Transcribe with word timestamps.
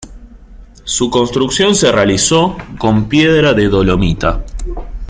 Su 0.83 1.11
construcción 1.11 1.75
se 1.75 1.91
realizó 1.91 2.57
con 2.79 3.07
piedra 3.07 3.53
de 3.53 3.69
dolomita. 3.69 4.43